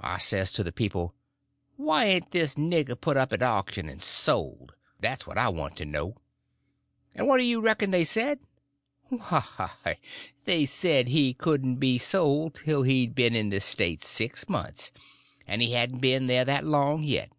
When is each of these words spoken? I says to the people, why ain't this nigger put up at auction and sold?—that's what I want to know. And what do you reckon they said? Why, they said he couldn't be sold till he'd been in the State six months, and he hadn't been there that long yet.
I 0.00 0.16
says 0.16 0.50
to 0.52 0.64
the 0.64 0.72
people, 0.72 1.14
why 1.76 2.06
ain't 2.06 2.30
this 2.30 2.54
nigger 2.54 2.98
put 2.98 3.18
up 3.18 3.34
at 3.34 3.42
auction 3.42 3.86
and 3.90 4.00
sold?—that's 4.00 5.26
what 5.26 5.36
I 5.36 5.50
want 5.50 5.76
to 5.76 5.84
know. 5.84 6.16
And 7.14 7.26
what 7.26 7.36
do 7.36 7.44
you 7.44 7.60
reckon 7.60 7.90
they 7.90 8.06
said? 8.06 8.38
Why, 9.10 9.98
they 10.46 10.64
said 10.64 11.08
he 11.08 11.34
couldn't 11.34 11.76
be 11.76 11.98
sold 11.98 12.54
till 12.54 12.84
he'd 12.84 13.14
been 13.14 13.36
in 13.36 13.50
the 13.50 13.60
State 13.60 14.02
six 14.02 14.48
months, 14.48 14.90
and 15.46 15.60
he 15.60 15.72
hadn't 15.72 16.00
been 16.00 16.28
there 16.28 16.46
that 16.46 16.64
long 16.64 17.02
yet. 17.02 17.30